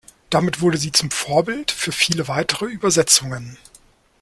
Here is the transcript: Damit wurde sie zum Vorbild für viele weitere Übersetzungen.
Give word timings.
Damit 0.31 0.61
wurde 0.61 0.79
sie 0.79 0.91
zum 0.91 1.11
Vorbild 1.11 1.69
für 1.69 1.91
viele 1.91 2.27
weitere 2.27 2.65
Übersetzungen. 2.65 3.57